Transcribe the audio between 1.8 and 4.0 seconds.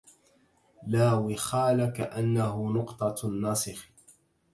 كأنه نقطة الناسخ